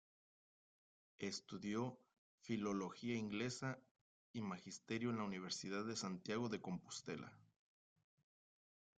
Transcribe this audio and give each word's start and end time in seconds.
Estudió 1.19 1.95
Filología 2.39 3.15
Inglesa 3.15 3.77
y 4.33 4.41
Magisterio 4.41 5.11
en 5.11 5.17
la 5.17 5.23
Universidad 5.25 5.85
de 5.85 5.95
Santiago 5.95 6.49
de 6.49 6.59
Compostela. 6.59 7.31